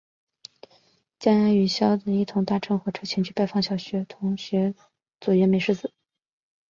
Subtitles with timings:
[1.19, 4.73] 将也与硝子一同搭乘火车前去拜访小学同学
[5.19, 5.93] 佐原美世子。